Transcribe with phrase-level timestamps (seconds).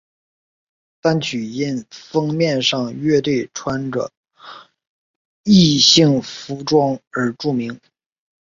[0.99, 4.11] 单曲因封面上乐队穿着
[5.43, 7.79] 异性服装而著名。